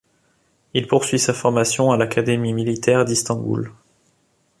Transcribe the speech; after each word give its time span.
Il 0.73 0.87
poursuit 0.87 1.19
sa 1.19 1.31
formation 1.31 1.91
à 1.91 1.97
l'académie 1.97 2.53
militaire 2.53 3.05
d'Istanbul. 3.05 3.71